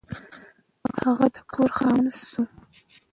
[1.01, 2.43] هغه د کور خاوند نه شو.